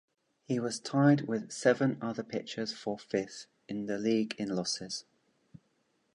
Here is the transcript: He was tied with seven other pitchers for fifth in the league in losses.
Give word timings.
He 0.45 0.59
was 0.59 0.79
tied 0.79 1.27
with 1.27 1.51
seven 1.51 1.99
other 2.01 2.23
pitchers 2.23 2.73
for 2.73 2.97
fifth 2.97 3.45
in 3.67 3.85
the 3.85 3.99
league 3.99 4.33
in 4.39 4.49
losses. 4.55 5.05